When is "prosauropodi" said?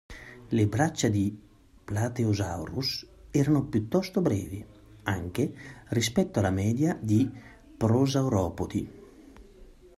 7.77-8.89